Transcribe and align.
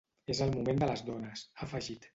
És 0.35 0.39
el 0.45 0.53
moment 0.55 0.81
de 0.85 0.89
les 0.93 1.05
dones, 1.11 1.47
ha 1.59 1.67
afegit. 1.71 2.09